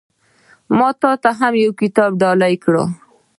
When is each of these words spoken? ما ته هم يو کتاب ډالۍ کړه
ما 0.77 0.89
ته 1.21 1.29
هم 1.39 1.53
يو 1.63 1.71
کتاب 1.81 2.11
ډالۍ 2.21 2.55
کړه 2.63 2.83